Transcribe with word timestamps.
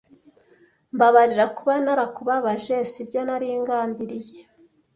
mbabarira 0.95 1.45
kuba 1.57 1.73
narakubabaje 1.83 2.77
sibyo 2.91 3.19
naringambiriye 3.27 4.39